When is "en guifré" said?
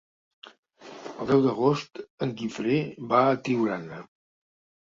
2.27-2.81